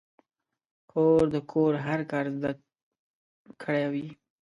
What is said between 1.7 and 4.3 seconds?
هر کار زده کړی وي.